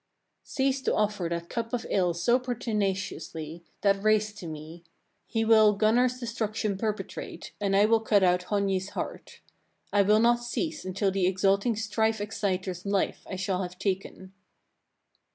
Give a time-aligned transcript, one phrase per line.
[0.45, 0.45] 31.
[0.71, 4.83] "Cease to offer that cup of ills so pertinaciously, that race to me:
[5.27, 9.41] he will Gunnar's destruction perpetrate, and will cut out Hogni's heart.
[9.93, 14.33] I will not cease until the exulting strife exciter's life I shall have taken."